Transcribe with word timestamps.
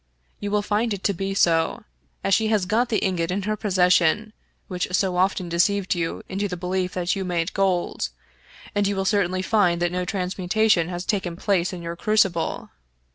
You 0.39 0.49
will 0.49 0.63
find 0.63 0.95
it 0.95 1.03
to 1.03 1.13
be 1.13 1.35
so, 1.35 1.83
as 2.23 2.33
she 2.33 2.47
has 2.47 2.65
got 2.65 2.89
the 2.89 3.05
ingot 3.05 3.29
in 3.29 3.43
her 3.43 3.55
possession 3.55 4.33
which 4.67 4.87
so 4.93 5.15
often 5.15 5.47
deceived 5.47 5.93
you 5.93 6.23
into 6.27 6.47
the 6.47 6.57
belief 6.57 6.95
that 6.95 7.15
you 7.15 7.23
made 7.23 7.53
gold, 7.53 8.09
and 8.73 8.87
you 8.87 8.95
will 8.95 9.05
certainly 9.05 9.43
find 9.43 9.79
that 9.79 9.91
no 9.91 10.03
transmutation 10.03 10.89
has 10.89 11.05
taken 11.05 11.35
place 11.35 11.71
in 11.71 11.83
your 11.83 11.95
crucible." 11.95 12.71